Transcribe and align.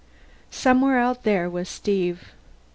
Somewhere 0.49 0.97
out 0.97 1.21
there 1.21 1.47
was 1.47 1.69
Steve. 1.69 2.25